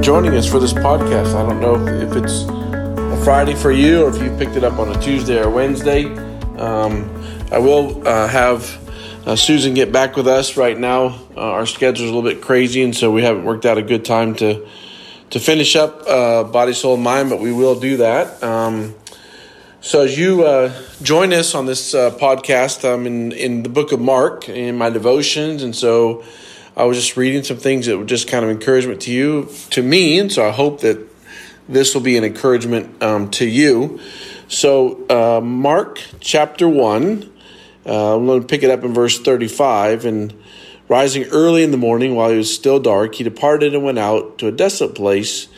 joining 0.00 0.34
us 0.34 0.50
for 0.50 0.58
this 0.58 0.72
podcast. 0.72 1.34
I 1.34 1.46
don't 1.46 1.60
know 1.60 1.74
if 1.74 2.16
it's 2.16 2.44
a 2.44 3.22
Friday 3.22 3.54
for 3.54 3.70
you 3.70 4.04
or 4.04 4.08
if 4.08 4.22
you 4.22 4.34
picked 4.38 4.56
it 4.56 4.64
up 4.64 4.78
on 4.78 4.88
a 4.88 4.98
Tuesday 5.00 5.38
or 5.38 5.50
Wednesday. 5.50 6.06
Um, 6.56 7.10
I 7.52 7.58
will 7.58 8.06
uh, 8.08 8.26
have 8.26 8.78
uh, 9.26 9.36
Susan 9.36 9.74
get 9.74 9.92
back 9.92 10.16
with 10.16 10.26
us 10.26 10.56
right 10.56 10.78
now. 10.78 11.20
Uh, 11.36 11.40
our 11.40 11.64
is 11.64 11.80
a 11.80 11.82
little 11.82 12.22
bit 12.22 12.40
crazy, 12.40 12.82
and 12.82 12.96
so 12.96 13.10
we 13.10 13.22
haven't 13.22 13.44
worked 13.44 13.66
out 13.66 13.76
a 13.76 13.82
good 13.82 14.04
time 14.04 14.34
to 14.36 14.66
to 15.30 15.38
finish 15.38 15.76
up 15.76 16.02
uh, 16.08 16.44
Body, 16.44 16.72
Soul, 16.72 16.94
and 16.94 17.04
Mind, 17.04 17.28
but 17.28 17.38
we 17.38 17.52
will 17.52 17.78
do 17.78 17.98
that. 17.98 18.42
Um, 18.42 18.94
so 19.82 20.02
as 20.02 20.18
you 20.18 20.44
uh, 20.44 20.72
join 21.02 21.32
us 21.34 21.54
on 21.54 21.66
this 21.66 21.94
uh, 21.94 22.10
podcast, 22.12 22.90
I'm 22.90 23.06
in, 23.06 23.32
in 23.32 23.62
the 23.62 23.68
book 23.68 23.92
of 23.92 24.00
Mark 24.00 24.48
in 24.48 24.78
my 24.78 24.90
devotions, 24.90 25.62
and 25.62 25.76
so 25.76 26.24
I 26.80 26.84
was 26.84 26.96
just 26.96 27.18
reading 27.18 27.44
some 27.44 27.58
things 27.58 27.84
that 27.84 27.98
were 27.98 28.06
just 28.06 28.26
kind 28.26 28.42
of 28.42 28.50
encouragement 28.50 29.02
to 29.02 29.12
you, 29.12 29.50
to 29.68 29.82
me, 29.82 30.18
and 30.18 30.32
so 30.32 30.48
I 30.48 30.50
hope 30.50 30.80
that 30.80 30.98
this 31.68 31.92
will 31.94 32.00
be 32.00 32.16
an 32.16 32.24
encouragement 32.24 33.02
um, 33.02 33.30
to 33.32 33.46
you. 33.46 34.00
So, 34.48 35.06
uh, 35.10 35.42
Mark 35.42 36.00
chapter 36.20 36.66
1, 36.66 37.30
uh, 37.84 38.16
I'm 38.16 38.24
going 38.24 38.40
to 38.40 38.46
pick 38.46 38.62
it 38.62 38.70
up 38.70 38.82
in 38.82 38.94
verse 38.94 39.20
35. 39.20 40.06
And 40.06 40.32
rising 40.88 41.24
early 41.24 41.64
in 41.64 41.70
the 41.70 41.76
morning 41.76 42.14
while 42.14 42.30
it 42.30 42.38
was 42.38 42.54
still 42.54 42.80
dark, 42.80 43.16
he 43.16 43.24
departed 43.24 43.74
and 43.74 43.84
went 43.84 43.98
out 43.98 44.38
to 44.38 44.46
a 44.46 44.52
desolate 44.52 44.94
place, 44.94 45.48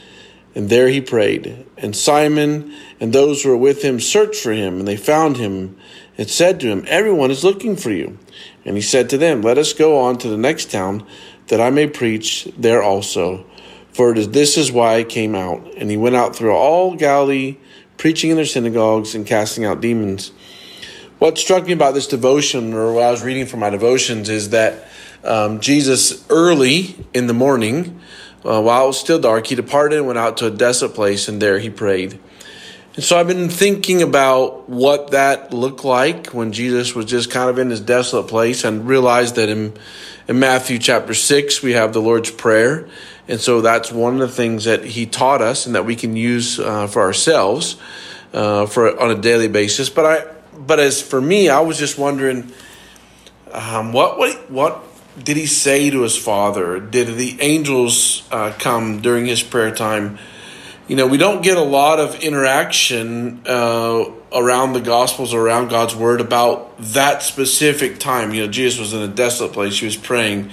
and 0.57 0.69
there 0.71 0.89
he 0.89 1.01
prayed. 1.01 1.65
And 1.79 1.95
Simon 1.95 2.75
and 2.99 3.13
those 3.13 3.45
who 3.45 3.51
were 3.51 3.57
with 3.57 3.83
him 3.83 4.01
searched 4.01 4.43
for 4.43 4.51
him, 4.51 4.81
and 4.81 4.89
they 4.89 4.97
found 4.97 5.37
him 5.37 5.77
and 6.19 6.29
said 6.31 6.61
to 6.61 6.69
him, 6.69 6.85
Everyone 6.87 7.31
is 7.31 7.45
looking 7.45 7.77
for 7.77 7.91
you. 7.91 8.19
And 8.65 8.77
he 8.77 8.83
said 8.83 9.11
to 9.11 9.19
them, 9.19 9.43
Let 9.43 9.59
us 9.59 9.73
go 9.73 9.99
on 9.99 10.19
to 10.19 10.29
the 10.29 10.37
next 10.37 10.71
town, 10.71 11.07
that 11.49 11.61
I 11.61 11.71
may 11.71 11.87
preach 11.87 12.49
there 12.57 12.83
also. 12.83 13.45
For 13.93 14.13
it 14.13 14.19
is, 14.19 14.31
this 14.31 14.57
is 14.57 14.73
why 14.73 14.97
I 14.97 15.05
came 15.05 15.35
out. 15.35 15.75
And 15.77 15.91
he 15.91 15.97
went 15.97 16.17
out 16.17 16.35
through 16.35 16.53
all 16.53 16.95
Galilee, 16.95 17.59
preaching 17.99 18.31
in 18.31 18.37
their 18.37 18.47
synagogues 18.47 19.15
and 19.15 19.27
casting 19.27 19.65
out 19.65 19.81
demons. 19.81 20.33
What 21.19 21.39
struck 21.39 21.67
me 21.67 21.73
about 21.73 21.95
this 21.95 22.09
devotion, 22.09 22.73
or 22.75 22.93
what 22.93 23.05
I 23.05 23.11
was 23.11 23.23
reading 23.23 23.47
from 23.47 23.61
my 23.61 23.71
devotions, 23.71 24.29
is 24.29 24.51
that 24.51 24.89
um, 25.23 25.61
Jesus, 25.61 26.27
early 26.29 26.97
in 27.15 27.29
the 27.29 27.35
morning, 27.35 28.01
uh, 28.45 28.61
while 28.61 28.85
it 28.85 28.87
was 28.89 28.99
still 28.99 29.21
dark, 29.21 29.47
he 29.47 29.55
departed 29.55 29.99
and 29.99 30.07
went 30.07 30.19
out 30.19 30.37
to 30.39 30.47
a 30.47 30.51
desolate 30.51 30.95
place, 30.95 31.29
and 31.29 31.41
there 31.41 31.61
he 31.61 31.71
prayed. 31.71 32.19
And 32.95 33.03
so 33.03 33.19
I've 33.19 33.27
been 33.27 33.49
thinking 33.49 34.03
about 34.03 34.69
what 34.69 35.13
that 35.13 35.55
looked 35.55 35.83
like 35.83 36.27
when 36.29 36.53
Jesus 36.53 36.95
was 36.95 37.07
just 37.07 37.31
kind 37.31 37.49
of 37.49 37.59
in 37.59 37.71
this 37.71 37.81
desolate 37.81 38.29
place 38.29 38.65
and 38.65 38.87
realized 38.87 39.37
that 39.37 39.49
in, 39.49 39.73
in 40.29 40.39
Matthew 40.39 40.79
chapter 40.79 41.15
6, 41.15 41.63
we 41.63 41.73
have 41.73 41.95
the 41.95 42.03
Lord's 42.03 42.31
Prayer. 42.31 42.87
And 43.29 43.41
so 43.41 43.63
that's 43.63 43.91
one 43.91 44.15
of 44.15 44.21
the 44.21 44.29
things 44.29 44.65
that 44.65 44.85
he 44.85 45.07
taught 45.07 45.41
us 45.41 45.65
and 45.65 45.75
that 45.75 45.87
we 45.87 45.97
can 45.97 46.17
use 46.17 46.61
uh, 46.61 46.87
for 46.87 47.01
ourselves 47.01 47.77
uh, 48.35 48.67
for 48.67 49.01
on 49.01 49.11
a 49.11 49.15
daily 49.15 49.49
basis. 49.49 49.89
But 49.89 50.05
I, 50.05 50.33
but 50.59 50.79
as 50.79 51.01
for 51.01 51.21
me, 51.21 51.49
I 51.49 51.61
was 51.61 51.79
just 51.79 51.97
wondering, 51.97 52.53
um, 53.53 53.95
what, 53.95 54.19
what, 54.19 54.51
what 54.51 54.85
did 55.23 55.39
he 55.39 55.47
say 55.47 55.89
to 55.89 56.03
his 56.03 56.19
father? 56.19 56.79
Did 56.79 57.17
the 57.17 57.41
angels 57.41 58.29
uh, 58.31 58.53
come 58.59 59.01
during 59.01 59.25
his 59.25 59.43
prayer 59.43 59.75
time? 59.75 60.19
You 60.89 60.97
know, 60.97 61.07
we 61.07 61.17
don't 61.17 61.43
get 61.43 61.57
a 61.57 61.63
lot 61.63 62.01
of 62.01 62.21
interaction 62.21 63.43
uh, 63.47 64.05
around 64.33 64.73
the 64.73 64.81
Gospels 64.81 65.33
or 65.33 65.47
around 65.47 65.69
God's 65.69 65.95
Word 65.95 66.21
about 66.21 66.77
that 66.79 67.23
specific 67.23 67.99
time. 67.99 68.35
You 68.35 68.47
know, 68.47 68.53
Jesus 68.53 68.81
was 68.81 68.93
in 68.93 69.01
a 69.03 69.09
desolate 69.09 69.53
place, 69.53 69.79
he 69.79 69.87
was 69.87 69.97
praying, 69.97 70.51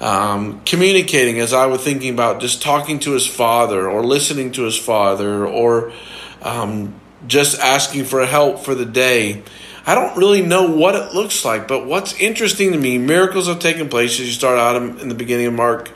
um, 0.00 0.62
communicating, 0.64 1.40
as 1.40 1.52
I 1.52 1.66
was 1.66 1.82
thinking 1.82 2.12
about 2.14 2.40
just 2.40 2.62
talking 2.62 2.98
to 3.00 3.12
his 3.12 3.26
father 3.26 3.88
or 3.88 4.04
listening 4.04 4.52
to 4.52 4.62
his 4.62 4.78
father 4.78 5.46
or 5.46 5.92
um, 6.40 6.98
just 7.26 7.60
asking 7.60 8.04
for 8.04 8.24
help 8.24 8.60
for 8.60 8.74
the 8.74 8.86
day. 8.86 9.42
I 9.86 9.94
don't 9.94 10.16
really 10.16 10.42
know 10.42 10.70
what 10.70 10.94
it 10.94 11.14
looks 11.14 11.44
like, 11.44 11.68
but 11.68 11.86
what's 11.86 12.18
interesting 12.20 12.72
to 12.72 12.78
me, 12.78 12.96
miracles 12.98 13.46
have 13.46 13.58
taken 13.58 13.88
place 13.88 14.12
as 14.20 14.26
you 14.26 14.32
start 14.32 14.58
out 14.58 14.76
in 14.76 15.08
the 15.08 15.14
beginning 15.14 15.46
of 15.46 15.54
Mark. 15.54 15.90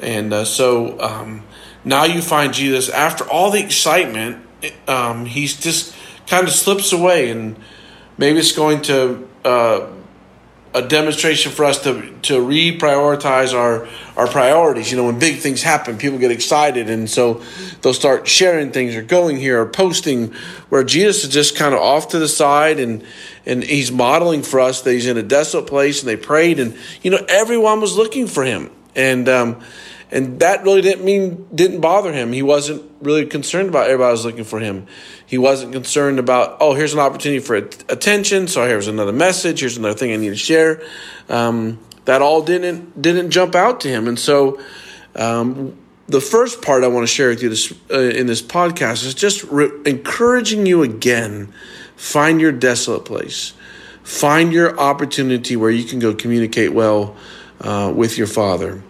And 0.00 0.32
uh, 0.32 0.44
so, 0.44 1.00
um, 1.00 1.44
now 1.84 2.04
you 2.04 2.22
find 2.22 2.52
Jesus 2.52 2.88
after 2.88 3.24
all 3.24 3.50
the 3.50 3.62
excitement, 3.62 4.44
um, 4.88 5.26
he's 5.26 5.60
just 5.60 5.94
kind 6.26 6.46
of 6.46 6.52
slips 6.52 6.92
away, 6.92 7.30
and 7.30 7.56
maybe 8.16 8.38
it's 8.38 8.52
going 8.52 8.80
to 8.82 9.28
uh, 9.44 9.86
a 10.74 10.82
demonstration 10.82 11.52
for 11.52 11.64
us 11.64 11.82
to 11.82 12.10
to 12.22 12.38
reprioritize 12.38 13.54
our 13.54 13.86
our 14.16 14.26
priorities. 14.26 14.90
You 14.90 14.96
know, 14.96 15.04
when 15.04 15.18
big 15.18 15.38
things 15.38 15.62
happen, 15.62 15.98
people 15.98 16.18
get 16.18 16.30
excited, 16.30 16.90
and 16.90 17.08
so 17.08 17.42
they'll 17.82 17.94
start 17.94 18.26
sharing 18.26 18.72
things 18.72 18.96
or 18.96 19.02
going 19.02 19.36
here 19.36 19.60
or 19.60 19.66
posting. 19.66 20.32
Where 20.70 20.82
Jesus 20.82 21.24
is 21.24 21.30
just 21.30 21.56
kind 21.56 21.74
of 21.74 21.80
off 21.80 22.08
to 22.08 22.18
the 22.18 22.28
side, 22.28 22.80
and 22.80 23.04
and 23.46 23.62
he's 23.62 23.92
modeling 23.92 24.42
for 24.42 24.58
us 24.60 24.82
that 24.82 24.92
he's 24.92 25.06
in 25.06 25.16
a 25.16 25.22
desolate 25.22 25.66
place, 25.66 26.00
and 26.00 26.08
they 26.08 26.16
prayed, 26.16 26.58
and 26.58 26.76
you 27.02 27.10
know 27.10 27.24
everyone 27.28 27.80
was 27.80 27.96
looking 27.96 28.26
for 28.26 28.44
him, 28.44 28.70
and. 28.94 29.28
Um, 29.28 29.62
and 30.14 30.38
that 30.38 30.62
really 30.62 30.80
didn't 30.80 31.04
mean 31.04 31.48
didn't 31.52 31.80
bother 31.80 32.12
him. 32.12 32.32
He 32.32 32.42
wasn't 32.42 32.88
really 33.02 33.26
concerned 33.26 33.68
about 33.68 33.86
everybody 33.86 34.12
was 34.12 34.24
looking 34.24 34.44
for 34.44 34.60
him. 34.60 34.86
He 35.26 35.38
wasn't 35.38 35.72
concerned 35.72 36.20
about 36.20 36.58
oh 36.60 36.74
here's 36.74 36.94
an 36.94 37.00
opportunity 37.00 37.40
for 37.40 37.56
attention. 37.56 38.46
So 38.46 38.64
here's 38.64 38.86
another 38.86 39.12
message. 39.12 39.60
Here's 39.60 39.76
another 39.76 39.98
thing 39.98 40.12
I 40.12 40.16
need 40.16 40.28
to 40.28 40.36
share. 40.36 40.82
Um, 41.28 41.80
that 42.04 42.22
all 42.22 42.42
didn't 42.42 43.00
didn't 43.02 43.32
jump 43.32 43.56
out 43.56 43.80
to 43.80 43.88
him. 43.88 44.06
And 44.06 44.16
so 44.16 44.60
um, 45.16 45.76
the 46.06 46.20
first 46.20 46.62
part 46.62 46.84
I 46.84 46.88
want 46.88 47.02
to 47.02 47.12
share 47.12 47.30
with 47.30 47.42
you 47.42 47.48
this 47.48 47.72
uh, 47.90 47.98
in 47.98 48.28
this 48.28 48.40
podcast 48.40 49.04
is 49.04 49.14
just 49.14 49.42
re- 49.44 49.72
encouraging 49.84 50.64
you 50.64 50.84
again. 50.84 51.52
Find 51.96 52.40
your 52.40 52.52
desolate 52.52 53.04
place. 53.04 53.52
Find 54.04 54.52
your 54.52 54.78
opportunity 54.78 55.56
where 55.56 55.70
you 55.70 55.84
can 55.84 55.98
go 55.98 56.14
communicate 56.14 56.72
well 56.72 57.16
uh, 57.60 57.92
with 57.94 58.18
your 58.18 58.26
father. 58.26 58.82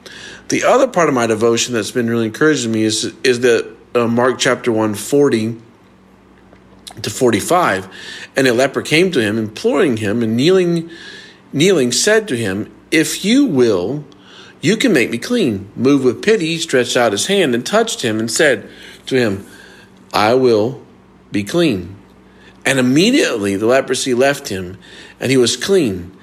The 0.49 0.65
other 0.65 0.87
part 0.87 1.09
of 1.09 1.15
my 1.15 1.27
devotion 1.27 1.75
that's 1.75 1.91
been 1.91 2.09
really 2.09 2.27
encouraging 2.27 2.73
me 2.73 2.83
is 2.83 3.15
is 3.23 3.41
that 3.41 3.75
uh, 3.95 4.09
Mark 4.09 4.39
chapter 4.39 4.73
1, 4.73 4.95
40 4.95 5.61
to 7.03 7.11
45. 7.11 7.89
And 8.37 8.47
a 8.47 8.53
leper 8.53 8.83
came 8.83 9.11
to 9.13 9.21
him, 9.21 9.39
imploring 9.39 9.99
him, 9.99 10.23
and 10.23 10.37
kneeling, 10.37 10.91
kneeling 11.53 11.93
said 11.93 12.29
to 12.29 12.37
him, 12.37 12.73
If 12.91 13.25
you 13.25 13.47
will, 13.47 14.05
you 14.61 14.77
can 14.77 14.93
make 14.93 15.11
me 15.11 15.19
clean. 15.19 15.71
Moved 15.77 16.05
with 16.05 16.23
pity, 16.23 16.47
he 16.47 16.59
stretched 16.59 16.97
out 16.97 17.13
his 17.13 17.27
hand 17.27 17.55
and 17.55 17.65
touched 17.65 18.03
him 18.03 18.19
and 18.19 18.31
said 18.31 18.69
to 19.07 19.17
him, 19.17 19.47
I 20.13 20.35
will 20.35 20.83
be 21.31 21.45
clean. 21.45 21.97
And 22.65 22.79
immediately 22.79 23.57
the 23.57 23.67
leprosy 23.67 24.15
left 24.15 24.49
him, 24.49 24.79
and 25.21 25.31
he 25.31 25.37
was 25.37 25.57
clean. 25.57 26.17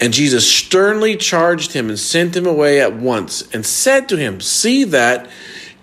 And 0.00 0.12
Jesus 0.12 0.50
sternly 0.50 1.16
charged 1.16 1.72
him 1.72 1.88
and 1.88 1.98
sent 1.98 2.36
him 2.36 2.46
away 2.46 2.80
at 2.80 2.94
once 2.94 3.42
and 3.54 3.64
said 3.64 4.08
to 4.08 4.16
him, 4.16 4.40
See 4.40 4.84
that 4.84 5.30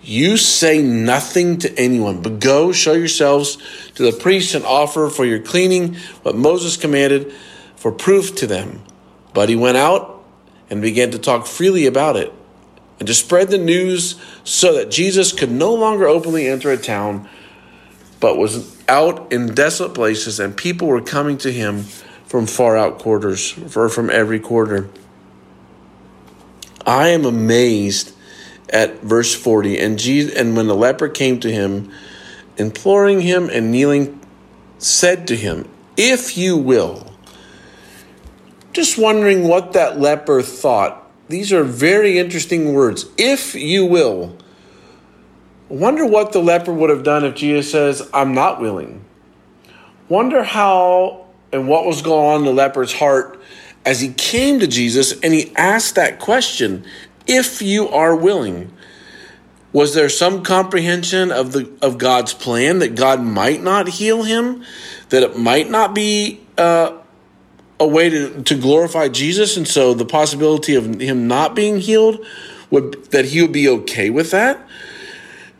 you 0.02 0.36
say 0.36 0.82
nothing 0.82 1.58
to 1.58 1.78
anyone, 1.78 2.22
but 2.22 2.40
go 2.40 2.72
show 2.72 2.92
yourselves 2.92 3.56
to 3.94 4.02
the 4.02 4.16
priests 4.16 4.54
and 4.54 4.64
offer 4.64 5.08
for 5.08 5.24
your 5.24 5.38
cleaning 5.38 5.94
what 6.22 6.34
Moses 6.34 6.76
commanded 6.76 7.32
for 7.76 7.92
proof 7.92 8.34
to 8.36 8.46
them. 8.46 8.82
But 9.32 9.48
he 9.48 9.56
went 9.56 9.76
out 9.76 10.24
and 10.68 10.82
began 10.82 11.12
to 11.12 11.18
talk 11.18 11.46
freely 11.46 11.86
about 11.86 12.16
it 12.16 12.32
and 12.98 13.06
to 13.06 13.14
spread 13.14 13.48
the 13.48 13.58
news 13.58 14.20
so 14.44 14.74
that 14.74 14.90
Jesus 14.90 15.32
could 15.32 15.50
no 15.50 15.74
longer 15.74 16.06
openly 16.06 16.46
enter 16.46 16.70
a 16.70 16.76
town, 16.76 17.28
but 18.20 18.36
was 18.36 18.80
out 18.88 19.32
in 19.32 19.54
desolate 19.54 19.94
places, 19.94 20.38
and 20.38 20.56
people 20.56 20.88
were 20.88 21.00
coming 21.00 21.38
to 21.38 21.52
him 21.52 21.84
from 22.32 22.46
far 22.46 22.78
out 22.78 22.98
quarters, 22.98 23.54
or 23.76 23.90
from 23.90 24.08
every 24.08 24.40
quarter. 24.40 24.88
I 26.86 27.08
am 27.08 27.26
amazed 27.26 28.14
at 28.70 29.02
verse 29.02 29.34
40. 29.34 29.78
And, 29.78 29.98
Jesus, 29.98 30.34
and 30.34 30.56
when 30.56 30.66
the 30.66 30.74
leper 30.74 31.10
came 31.10 31.40
to 31.40 31.52
him, 31.52 31.92
imploring 32.56 33.20
him 33.20 33.50
and 33.50 33.70
kneeling, 33.70 34.18
said 34.78 35.26
to 35.26 35.36
him, 35.36 35.68
If 35.98 36.38
you 36.38 36.56
will. 36.56 37.12
Just 38.72 38.96
wondering 38.96 39.46
what 39.46 39.74
that 39.74 40.00
leper 40.00 40.40
thought. 40.40 41.06
These 41.28 41.52
are 41.52 41.62
very 41.62 42.18
interesting 42.18 42.72
words. 42.72 43.04
If 43.18 43.54
you 43.54 43.84
will. 43.84 44.38
Wonder 45.68 46.06
what 46.06 46.32
the 46.32 46.40
leper 46.40 46.72
would 46.72 46.88
have 46.88 47.02
done 47.02 47.26
if 47.26 47.34
Jesus 47.34 47.70
says, 47.70 48.08
I'm 48.14 48.32
not 48.32 48.58
willing. 48.58 49.04
Wonder 50.08 50.42
how 50.42 51.21
and 51.52 51.68
what 51.68 51.84
was 51.84 52.02
going 52.02 52.34
on 52.34 52.40
in 52.40 52.44
the 52.46 52.52
leper's 52.52 52.92
heart 52.92 53.40
as 53.84 54.00
he 54.00 54.12
came 54.12 54.60
to 54.60 54.66
Jesus 54.66 55.12
and 55.20 55.32
he 55.32 55.54
asked 55.56 55.94
that 55.96 56.18
question 56.18 56.84
if 57.26 57.62
you 57.62 57.88
are 57.88 58.14
willing 58.14 58.72
was 59.72 59.94
there 59.94 60.08
some 60.08 60.42
comprehension 60.42 61.30
of 61.32 61.52
the 61.52 61.70
of 61.80 61.98
God's 61.98 62.34
plan 62.34 62.80
that 62.80 62.94
God 62.94 63.22
might 63.22 63.62
not 63.62 63.88
heal 63.88 64.22
him 64.22 64.64
that 65.08 65.22
it 65.22 65.38
might 65.38 65.70
not 65.70 65.94
be 65.94 66.40
uh, 66.58 66.98
a 67.80 67.86
way 67.86 68.08
to, 68.08 68.42
to 68.42 68.54
glorify 68.54 69.08
Jesus 69.08 69.56
and 69.56 69.66
so 69.66 69.94
the 69.94 70.04
possibility 70.04 70.74
of 70.74 71.00
him 71.00 71.26
not 71.26 71.54
being 71.54 71.80
healed 71.80 72.24
would 72.70 73.04
that 73.10 73.26
he 73.26 73.42
would 73.42 73.52
be 73.52 73.68
okay 73.68 74.10
with 74.10 74.30
that? 74.30 74.66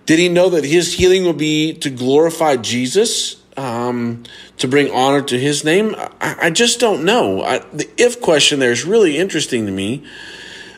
Did 0.06 0.18
he 0.18 0.28
know 0.28 0.48
that 0.48 0.64
his 0.64 0.94
healing 0.94 1.24
would 1.26 1.36
be 1.36 1.74
to 1.74 1.90
glorify 1.90 2.56
Jesus, 2.56 3.41
um, 3.56 4.24
to 4.58 4.68
bring 4.68 4.90
honor 4.90 5.22
to 5.22 5.38
his 5.38 5.64
name? 5.64 5.94
I, 6.20 6.36
I 6.42 6.50
just 6.50 6.80
don't 6.80 7.04
know. 7.04 7.42
I, 7.42 7.58
the 7.72 7.88
if 7.96 8.20
question 8.20 8.58
there 8.58 8.72
is 8.72 8.84
really 8.84 9.18
interesting 9.18 9.66
to 9.66 9.72
me. 9.72 10.04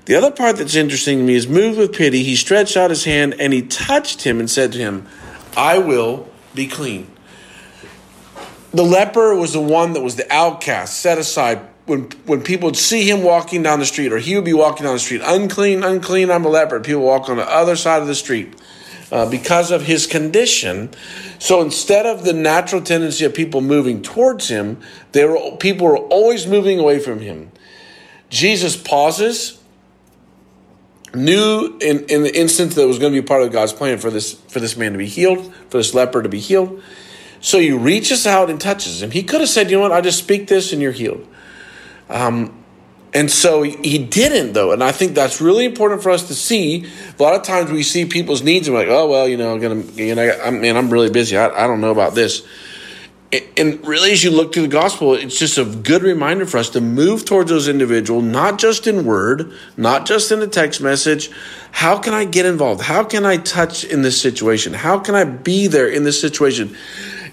The 0.07 0.15
other 0.17 0.31
part 0.31 0.57
that's 0.57 0.75
interesting 0.75 1.19
to 1.19 1.25
me 1.25 1.35
is 1.35 1.49
moved 1.49 1.79
with 1.79 1.95
pity, 1.95 2.23
he 2.23 2.37
stretched 2.37 2.77
out 2.77 2.91
his 2.91 3.05
hand 3.05 3.37
and 3.39 3.53
he 3.53 3.63
touched 3.63 4.23
him 4.23 4.39
and 4.39 4.51
said 4.51 4.73
to 4.73 4.79
him, 4.79 5.07
I 5.57 5.79
will 5.79 6.29
be 6.55 6.67
clean. 6.67 7.11
The 8.73 8.83
leper 8.83 9.35
was 9.35 9.53
the 9.53 9.61
one 9.61 9.93
that 9.93 10.03
was 10.03 10.17
the 10.17 10.31
outcast, 10.33 11.01
set 11.01 11.17
aside. 11.17 11.61
When, 11.87 12.11
when 12.27 12.43
people 12.43 12.69
would 12.69 12.77
see 12.77 13.09
him 13.09 13.23
walking 13.23 13.63
down 13.63 13.79
the 13.79 13.87
street, 13.87 14.13
or 14.13 14.19
he 14.19 14.35
would 14.35 14.45
be 14.45 14.55
walking 14.55 14.85
down 14.85 14.95
the 14.95 15.01
street, 15.01 15.21
unclean, 15.23 15.85
unclean, 15.85 16.31
I'm 16.31 16.45
a 16.45 16.49
leper. 16.49 16.81
People 16.81 17.03
walk 17.03 17.29
on 17.29 17.37
the 17.37 17.49
other 17.49 17.77
side 17.77 18.01
of 18.01 18.09
the 18.09 18.15
street 18.15 18.55
uh, 19.13 19.29
because 19.29 19.71
of 19.71 19.83
his 19.83 20.07
condition. 20.07 20.91
So 21.39 21.61
instead 21.61 22.07
of 22.07 22.25
the 22.25 22.33
natural 22.33 22.83
tendency 22.83 23.25
of 23.25 23.35
people 23.35 23.61
moving 23.61 24.03
towards 24.03 24.49
him, 24.49 24.81
they 25.13 25.25
were, 25.25 25.57
people 25.59 25.87
were 25.87 25.99
always 25.99 26.47
moving 26.47 26.79
away 26.79 26.99
from 26.99 27.21
him. 27.21 27.51
Jesus 28.31 28.77
pauses, 28.77 29.61
knew 31.15 31.77
in, 31.81 32.05
in 32.07 32.23
the 32.23 32.37
instance 32.37 32.75
that 32.75 32.87
was 32.87 32.99
going 32.99 33.13
to 33.13 33.21
be 33.21 33.27
part 33.27 33.43
of 33.43 33.53
God's 33.53 33.73
plan 33.73 33.99
for 33.99 34.11
this 34.11 34.33
for 34.33 34.59
this 34.59 34.77
man 34.77 34.93
to 34.93 34.99
be 34.99 35.07
healed, 35.07 35.55
for 35.71 35.77
this 35.77 35.95
leper 35.95 36.23
to 36.23 36.29
be 36.29 36.41
healed. 36.41 36.83
So 37.41 37.59
he 37.59 37.73
reaches 37.73 38.27
out 38.27 38.51
and 38.51 38.61
touches 38.61 39.03
him. 39.03 39.11
He 39.11 39.23
could 39.23 39.41
have 39.41 39.51
said, 39.51 39.71
"You 39.71 39.77
know 39.77 39.83
what? 39.83 39.93
I 39.93 40.01
just 40.01 40.19
speak 40.19 40.49
this 40.49 40.73
and 40.73 40.83
you're 40.83 40.93
healed." 40.93 41.27
Um, 42.09 42.64
and 43.15 43.31
so 43.31 43.63
he 43.63 43.99
didn't, 43.99 44.55
though. 44.55 44.73
And 44.73 44.83
I 44.83 44.91
think 44.91 45.15
that's 45.15 45.41
really 45.41 45.65
important 45.65 46.03
for 46.03 46.11
us 46.11 46.27
to 46.29 46.35
see. 46.35 46.85
A 47.17 47.23
lot 47.23 47.35
of 47.37 47.43
times 47.43 47.71
we 47.71 47.85
see 47.85 48.05
people's 48.05 48.43
needs 48.43 48.67
and 48.67 48.75
we're 48.75 48.83
like, 48.83 48.91
oh, 48.91 49.09
well, 49.09 49.29
you 49.29 49.37
know, 49.37 49.55
I'm 49.55 49.61
gonna, 49.61 49.83
you 49.93 50.17
know, 50.17 50.37
I 50.45 50.51
mean, 50.51 50.77
I'm 50.77 50.91
really 50.91 51.11
busy. 51.11 51.37
I, 51.37 51.65
I 51.65 51.69
don't 51.69 51.81
know 51.81 51.93
about 51.93 52.17
this. 52.17 52.45
And 53.57 53.85
really, 53.87 54.13
as 54.13 54.23
you 54.23 54.31
look 54.31 54.53
through 54.53 54.63
the 54.63 54.69
gospel, 54.69 55.15
it's 55.15 55.39
just 55.39 55.59
a 55.59 55.65
good 55.65 56.03
reminder 56.03 56.47
for 56.47 56.59
us 56.59 56.71
to 56.71 56.81
move 56.81 57.25
towards 57.25 57.51
those 57.51 57.67
individuals, 57.67 58.23
not 58.23 58.59
just 58.59 58.87
in 58.87 59.05
word, 59.05 59.53
not 59.77 60.07
just 60.07 60.31
in 60.31 60.41
a 60.41 60.47
text 60.47 60.81
message. 60.81 61.31
How 61.73 61.99
can 61.99 62.15
I 62.15 62.25
get 62.25 62.47
involved? 62.47 62.83
How 62.83 63.03
can 63.03 63.25
I 63.25 63.39
touch 63.39 63.85
in 63.85 64.03
this 64.03 64.21
situation? 64.21 64.73
How 64.73 65.01
can 65.01 65.17
I 65.17 65.25
be 65.25 65.67
there 65.67 65.89
in 65.89 66.05
this 66.05 66.21
situation? 66.21 66.77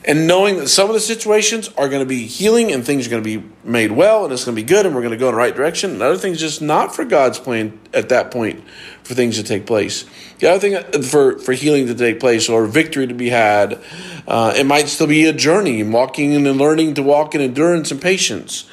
And 0.04 0.26
knowing 0.26 0.58
that 0.58 0.68
some 0.68 0.90
of 0.90 0.96
the 0.96 1.00
situations 1.00 1.70
are 1.78 1.88
going 1.88 2.02
to 2.02 2.08
be 2.08 2.26
healing 2.26 2.72
and 2.72 2.84
things 2.84 3.06
are 3.06 3.10
going 3.10 3.24
to 3.24 3.40
be 3.40 3.48
made 3.64 3.92
well 3.92 4.24
and 4.24 4.34
it's 4.34 4.46
going 4.46 4.56
to 4.56 4.62
be 4.62 4.68
good 4.68 4.86
and 4.86 4.96
we're 4.96 5.02
going 5.02 5.12
to 5.12 5.18
go 5.18 5.28
in 5.28 5.34
the 5.34 5.38
right 5.38 5.56
direction 5.56 5.92
and 5.92 6.02
other 6.02 6.18
things 6.18 6.40
just 6.40 6.62
not 6.62 6.96
for 6.96 7.06
god's 7.06 7.38
plan 7.38 7.80
at 7.94 8.10
that 8.10 8.32
point 8.32 8.64
for 9.04 9.14
things 9.14 9.38
to 9.38 9.44
take 9.44 9.66
place 9.66 10.06
the 10.40 10.50
other 10.50 10.60
thing 10.60 10.76
uh, 10.76 11.02
for, 11.04 11.38
for 11.40 11.54
healing 11.54 11.86
to 11.86 11.94
take 11.94 12.20
place 12.20 12.50
or 12.50 12.66
victory 12.66 13.06
to 13.06 13.14
be 13.14 13.30
had 13.30 13.80
uh, 14.28 14.54
it 14.56 14.66
might 14.66 14.88
still 14.88 15.08
be 15.08 15.26
a 15.26 15.34
journey 15.34 15.84
walking 15.84 16.34
and 16.34 16.58
learning 16.58 16.94
to 16.94 17.04
walk 17.04 17.36
in 17.36 17.42
endurance 17.42 17.92
and 17.92 18.02
patience 18.02 18.68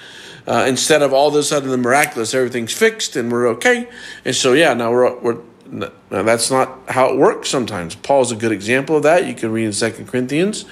uh, 0.47 0.65
instead 0.67 1.03
of 1.03 1.13
all 1.13 1.29
of 1.29 1.35
a 1.35 1.43
sudden 1.43 1.69
the 1.69 1.77
miraculous 1.77 2.33
everything's 2.33 2.73
fixed 2.73 3.17
and 3.17 3.31
we're 3.31 3.49
okay 3.49 3.89
and 4.25 4.35
so 4.35 4.55
yeah 4.55 4.73
now 4.73 4.91
we're, 4.91 5.15
we're 5.19 5.39
now, 5.71 5.91
that's 6.09 6.51
not 6.51 6.79
how 6.89 7.13
it 7.13 7.19
works 7.19 7.51
sometimes. 7.51 7.95
Paul's 7.95 8.33
a 8.33 8.37
good 8.37 8.53
example 8.53 8.97
of 8.97 9.03
that. 9.03 9.27
You 9.27 9.35
can 9.35 9.53
read 9.53 9.67
in 9.67 9.75
Second 9.75 10.09
Corinthians 10.09 10.65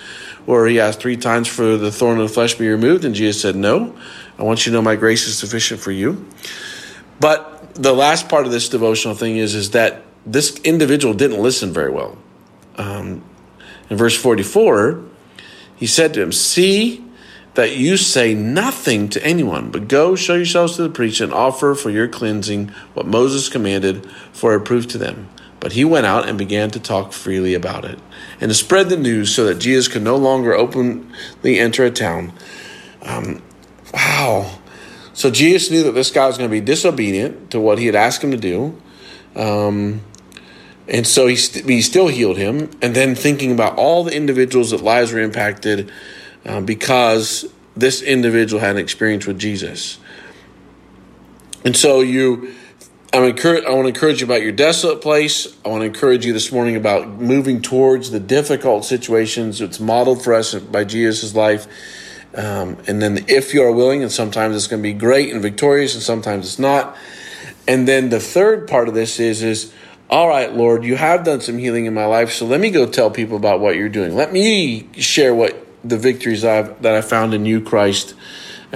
where 0.46 0.66
he 0.66 0.80
asked 0.80 1.00
three 1.00 1.16
times 1.16 1.48
for 1.48 1.76
the 1.76 1.92
thorn 1.92 2.18
of 2.18 2.28
the 2.28 2.32
flesh 2.32 2.54
be 2.54 2.68
removed, 2.68 3.04
and 3.04 3.14
Jesus 3.14 3.42
said, 3.42 3.56
No, 3.56 3.96
I 4.38 4.44
want 4.44 4.64
you 4.64 4.72
to 4.72 4.78
know 4.78 4.82
my 4.82 4.96
grace 4.96 5.26
is 5.26 5.36
sufficient 5.38 5.80
for 5.80 5.90
you. 5.90 6.26
But 7.20 7.74
the 7.74 7.92
last 7.92 8.28
part 8.28 8.46
of 8.46 8.52
this 8.52 8.68
devotional 8.68 9.14
thing 9.14 9.36
is, 9.36 9.54
is 9.54 9.72
that 9.72 10.02
this 10.24 10.58
individual 10.60 11.14
didn't 11.14 11.40
listen 11.40 11.72
very 11.72 11.90
well. 11.90 12.16
Um, 12.76 13.24
in 13.90 13.96
verse 13.96 14.16
44, 14.16 15.04
he 15.76 15.86
said 15.86 16.14
to 16.14 16.22
him, 16.22 16.32
See 16.32 17.04
that 17.54 17.76
you 17.76 17.96
say 17.96 18.34
nothing 18.34 19.08
to 19.08 19.24
anyone, 19.24 19.70
but 19.70 19.88
go 19.88 20.14
show 20.14 20.34
yourselves 20.34 20.76
to 20.76 20.82
the 20.82 20.90
priest 20.90 21.20
and 21.20 21.32
offer 21.32 21.74
for 21.74 21.90
your 21.90 22.06
cleansing 22.06 22.68
what 22.94 23.06
Moses 23.06 23.48
commanded 23.48 24.06
for 24.32 24.54
a 24.54 24.60
proof 24.60 24.86
to 24.88 24.98
them. 24.98 25.28
But 25.58 25.72
he 25.72 25.84
went 25.84 26.06
out 26.06 26.28
and 26.28 26.36
began 26.36 26.70
to 26.72 26.80
talk 26.80 27.12
freely 27.12 27.54
about 27.54 27.84
it, 27.84 27.98
and 28.40 28.50
to 28.50 28.54
spread 28.54 28.88
the 28.88 28.96
news 28.96 29.34
so 29.34 29.44
that 29.46 29.58
Jesus 29.58 29.88
could 29.88 30.02
no 30.02 30.16
longer 30.16 30.52
openly 30.52 31.58
enter 31.58 31.84
a 31.84 31.90
town. 31.90 32.32
Um, 33.02 33.42
wow. 33.92 34.58
So 35.12 35.30
Jesus 35.30 35.70
knew 35.70 35.82
that 35.84 35.92
this 35.92 36.10
guy 36.10 36.26
was 36.26 36.36
going 36.36 36.50
to 36.50 36.52
be 36.52 36.60
disobedient 36.60 37.50
to 37.52 37.60
what 37.60 37.78
he 37.78 37.86
had 37.86 37.94
asked 37.94 38.22
him 38.22 38.32
to 38.32 38.36
do. 38.36 38.80
Um, 39.34 40.02
and 40.88 41.06
so 41.06 41.26
he, 41.26 41.36
st- 41.36 41.66
he 41.66 41.80
still 41.80 42.08
healed 42.08 42.36
him. 42.36 42.70
And 42.82 42.94
then 42.94 43.14
thinking 43.14 43.50
about 43.52 43.78
all 43.78 44.04
the 44.04 44.14
individuals 44.14 44.72
that 44.72 44.82
lives 44.82 45.12
were 45.12 45.20
impacted 45.20 45.90
uh, 46.44 46.60
because 46.60 47.50
this 47.74 48.02
individual 48.02 48.60
had 48.60 48.76
an 48.76 48.82
experience 48.82 49.26
with 49.26 49.38
Jesus. 49.38 49.98
And 51.64 51.74
so 51.74 52.00
you 52.00 52.54
I'm 53.16 53.22
I 53.22 53.70
want 53.70 53.84
to 53.84 53.88
encourage 53.88 54.20
you 54.20 54.26
about 54.26 54.42
your 54.42 54.52
desolate 54.52 55.00
place. 55.00 55.56
I 55.64 55.68
want 55.68 55.80
to 55.80 55.86
encourage 55.86 56.26
you 56.26 56.34
this 56.34 56.52
morning 56.52 56.76
about 56.76 57.08
moving 57.08 57.62
towards 57.62 58.10
the 58.10 58.20
difficult 58.20 58.84
situations. 58.84 59.62
It's 59.62 59.80
modeled 59.80 60.22
for 60.22 60.34
us 60.34 60.54
by 60.54 60.84
Jesus' 60.84 61.34
life. 61.34 61.66
Um, 62.34 62.76
and 62.86 63.00
then 63.00 63.24
if 63.28 63.54
you 63.54 63.62
are 63.62 63.72
willing, 63.72 64.02
and 64.02 64.12
sometimes 64.12 64.54
it's 64.54 64.66
going 64.66 64.82
to 64.82 64.86
be 64.86 64.92
great 64.92 65.32
and 65.32 65.40
victorious, 65.40 65.94
and 65.94 66.02
sometimes 66.02 66.44
it's 66.44 66.58
not. 66.58 66.94
And 67.66 67.88
then 67.88 68.10
the 68.10 68.20
third 68.20 68.68
part 68.68 68.86
of 68.86 68.94
this 68.94 69.18
is 69.18 69.42
is 69.42 69.72
all 70.10 70.28
right, 70.28 70.52
Lord, 70.52 70.84
you 70.84 70.96
have 70.96 71.24
done 71.24 71.40
some 71.40 71.56
healing 71.56 71.86
in 71.86 71.94
my 71.94 72.04
life, 72.04 72.32
so 72.32 72.44
let 72.44 72.60
me 72.60 72.70
go 72.70 72.86
tell 72.86 73.10
people 73.10 73.36
about 73.36 73.60
what 73.60 73.76
you're 73.76 73.88
doing. 73.88 74.14
Let 74.14 74.32
me 74.32 74.88
share 74.92 75.34
what 75.34 75.66
the 75.82 75.96
victories 75.96 76.44
I've, 76.44 76.82
that 76.82 76.94
I 76.94 77.00
found 77.00 77.32
in 77.32 77.46
you, 77.46 77.60
Christ, 77.62 78.14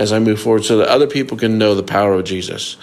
as 0.00 0.12
I 0.12 0.19
move 0.19 0.41
forward, 0.41 0.64
so 0.64 0.79
that 0.79 0.88
other 0.88 1.06
people 1.06 1.37
can 1.37 1.58
know 1.58 1.75
the 1.75 1.82
power 1.82 2.14
of 2.14 2.25
Jesus. 2.25 2.79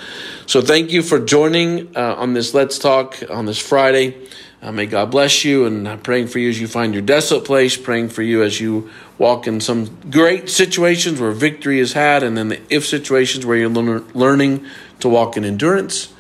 So 0.46 0.62
thank 0.62 0.92
you 0.92 1.02
for 1.02 1.18
joining 1.20 1.98
uh, 1.98 2.14
on 2.16 2.34
this 2.34 2.54
Let's 2.54 2.78
Talk 2.78 3.18
on 3.28 3.48
this 3.48 3.58
Friday. 3.58 4.30
Uh, 4.62 4.72
may 4.72 4.86
God 4.86 5.10
bless 5.10 5.44
you, 5.44 5.66
and 5.66 5.90
I'm 5.90 6.00
praying 6.00 6.28
for 6.28 6.38
you 6.38 6.50
as 6.50 6.62
you 6.62 6.68
find 6.68 6.94
your 6.94 7.02
desolate 7.02 7.44
place, 7.44 7.76
praying 7.76 8.10
for 8.10 8.22
you 8.22 8.44
as 8.44 8.62
you 8.62 8.92
walk 9.18 9.48
in 9.48 9.62
some 9.62 9.98
great 10.12 10.48
situations 10.48 11.20
where 11.20 11.32
victory 11.32 11.80
is 11.80 11.94
had, 11.94 12.22
and 12.22 12.38
then 12.38 12.50
the 12.50 12.62
if 12.70 12.86
situations 12.86 13.48
where 13.48 13.58
you're 13.58 13.70
learning 13.70 14.66
to 15.00 15.10
walk 15.10 15.38
in 15.38 15.44
endurance. 15.44 16.14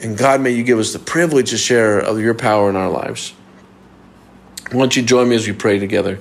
And 0.00 0.16
God, 0.16 0.40
may 0.40 0.52
you 0.52 0.62
give 0.62 0.78
us 0.78 0.92
the 0.92 1.00
privilege 1.00 1.50
to 1.50 1.58
share 1.58 1.98
of 1.98 2.20
your 2.20 2.34
power 2.34 2.70
in 2.70 2.76
our 2.76 2.88
lives. 2.88 3.34
Why 4.70 4.78
don't 4.78 4.96
you 4.96 5.02
join 5.02 5.28
me 5.28 5.34
as 5.34 5.46
we 5.46 5.54
pray 5.54 5.80
together? 5.80 6.20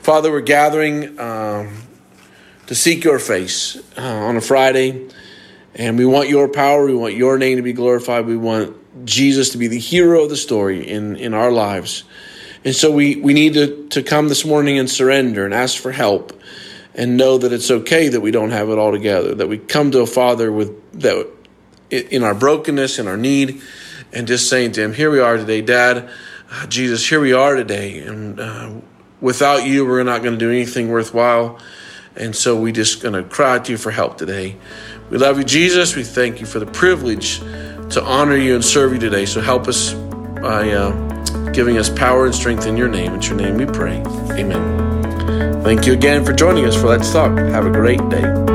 Father, 0.00 0.30
we're 0.30 0.40
gathering 0.40 1.18
um, 1.18 1.68
to 2.70 2.76
seek 2.76 3.02
your 3.02 3.18
face 3.18 3.76
uh, 3.98 4.00
on 4.00 4.36
a 4.36 4.40
Friday. 4.40 5.08
And 5.74 5.98
we 5.98 6.06
want 6.06 6.28
your 6.28 6.46
power. 6.46 6.86
We 6.86 6.94
want 6.94 7.14
your 7.14 7.36
name 7.36 7.56
to 7.56 7.62
be 7.64 7.72
glorified. 7.72 8.26
We 8.26 8.36
want 8.36 9.04
Jesus 9.04 9.50
to 9.50 9.58
be 9.58 9.66
the 9.66 9.80
hero 9.80 10.22
of 10.22 10.30
the 10.30 10.36
story 10.36 10.88
in, 10.88 11.16
in 11.16 11.34
our 11.34 11.50
lives. 11.50 12.04
And 12.64 12.72
so 12.72 12.92
we, 12.92 13.16
we 13.16 13.32
need 13.32 13.54
to, 13.54 13.88
to 13.88 14.04
come 14.04 14.28
this 14.28 14.44
morning 14.44 14.78
and 14.78 14.88
surrender 14.88 15.44
and 15.44 15.52
ask 15.52 15.82
for 15.82 15.90
help 15.90 16.40
and 16.94 17.16
know 17.16 17.38
that 17.38 17.52
it's 17.52 17.72
okay 17.72 18.06
that 18.06 18.20
we 18.20 18.30
don't 18.30 18.50
have 18.50 18.68
it 18.68 18.78
all 18.78 18.92
together, 18.92 19.34
that 19.34 19.48
we 19.48 19.58
come 19.58 19.90
to 19.90 20.02
a 20.02 20.06
Father 20.06 20.52
with 20.52 21.00
that 21.00 21.26
in 21.90 22.22
our 22.22 22.36
brokenness, 22.36 23.00
in 23.00 23.08
our 23.08 23.16
need, 23.16 23.62
and 24.12 24.28
just 24.28 24.48
saying 24.48 24.70
to 24.72 24.84
Him, 24.84 24.92
Here 24.92 25.10
we 25.10 25.18
are 25.18 25.36
today, 25.36 25.60
Dad, 25.60 26.08
uh, 26.52 26.66
Jesus, 26.68 27.08
here 27.08 27.20
we 27.20 27.32
are 27.32 27.56
today. 27.56 27.98
And 27.98 28.38
uh, 28.38 28.74
without 29.20 29.66
you, 29.66 29.84
we're 29.84 30.04
not 30.04 30.22
going 30.22 30.34
to 30.34 30.38
do 30.38 30.52
anything 30.52 30.88
worthwhile. 30.88 31.58
And 32.16 32.34
so 32.34 32.60
we're 32.60 32.72
just 32.72 33.02
going 33.02 33.14
to 33.14 33.22
cry 33.22 33.58
to 33.58 33.72
you 33.72 33.78
for 33.78 33.90
help 33.90 34.18
today. 34.18 34.56
We 35.10 35.18
love 35.18 35.38
you, 35.38 35.44
Jesus. 35.44 35.96
We 35.96 36.04
thank 36.04 36.40
you 36.40 36.46
for 36.46 36.58
the 36.58 36.66
privilege 36.66 37.40
to 37.40 38.02
honor 38.02 38.36
you 38.36 38.54
and 38.54 38.64
serve 38.64 38.92
you 38.92 38.98
today. 38.98 39.26
So 39.26 39.40
help 39.40 39.68
us 39.68 39.92
by 39.92 40.70
uh, 40.70 41.50
giving 41.52 41.78
us 41.78 41.88
power 41.90 42.26
and 42.26 42.34
strength 42.34 42.66
in 42.66 42.76
your 42.76 42.88
name. 42.88 43.14
It's 43.14 43.28
your 43.28 43.36
name 43.36 43.56
we 43.56 43.66
pray. 43.66 44.02
Amen. 44.32 45.62
Thank 45.62 45.86
you 45.86 45.92
again 45.92 46.24
for 46.24 46.32
joining 46.32 46.64
us 46.64 46.74
for 46.74 46.86
Let's 46.86 47.12
Talk. 47.12 47.36
Have 47.36 47.66
a 47.66 47.70
great 47.70 48.00
day. 48.08 48.49